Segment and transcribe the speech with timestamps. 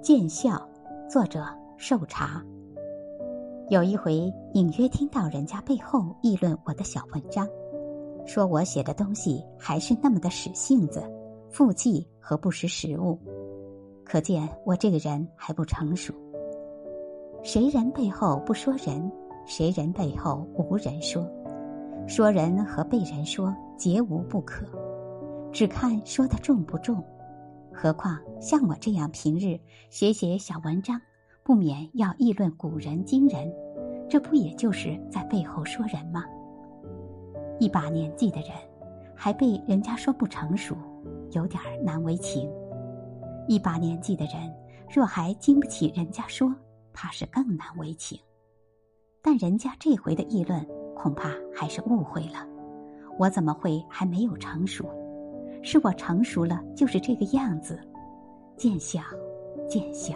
[0.00, 0.66] 见笑，
[1.10, 1.44] 作者
[1.76, 2.42] 寿茶。
[3.68, 7.46] 有一回，隐约听到人家背后议论我的小文章，
[8.24, 11.02] 说我写的东西还是那么的使性子、
[11.50, 13.18] 附记和不识时务，
[14.04, 16.14] 可见我这个人还不成熟。
[17.42, 19.10] 谁人背后不说人？
[19.46, 21.26] 谁人背后无人说？
[22.06, 24.64] 说人和被人说，皆无不可，
[25.52, 27.04] 只看说的重不重。
[27.80, 29.56] 何况像我这样平日
[29.88, 31.00] 写写小文章，
[31.44, 33.48] 不免要议论古人今人，
[34.10, 36.24] 这不也就是在背后说人吗？
[37.60, 38.50] 一把年纪的人，
[39.14, 40.76] 还被人家说不成熟，
[41.30, 42.50] 有点难为情；
[43.46, 44.52] 一把年纪的人，
[44.92, 46.52] 若还经不起人家说，
[46.92, 48.18] 怕是更难为情。
[49.22, 50.66] 但人家这回的议论，
[50.96, 52.44] 恐怕还是误会了。
[53.20, 54.84] 我怎么会还没有成熟？
[55.62, 57.78] 是我成熟了，就是这个样子。
[58.56, 59.00] 见笑，
[59.68, 60.14] 见笑。